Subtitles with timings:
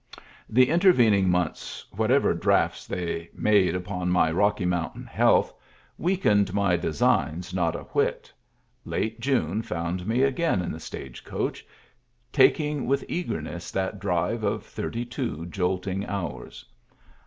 [0.49, 5.53] The intervening months, whatever drafts they made upon my Rocky Mountain health,
[5.95, 8.33] weak ened my designs not a whit;
[8.83, 11.63] late June found me again in the stagecoach,
[12.33, 16.65] taking with eagerness that drive of thirty two jolting hours.